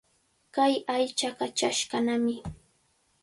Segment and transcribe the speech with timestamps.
[0.55, 2.35] Kay aychaqa chashqanami.